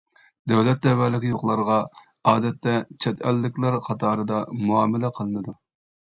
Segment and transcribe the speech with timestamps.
[0.51, 1.75] دۆلەت تەۋەلىكى يوقلارغا
[2.31, 2.73] ئادەتتە
[3.05, 5.55] چەت ئەللىكلەر قاتارىدا مۇئامىلە قىلىنىدۇ.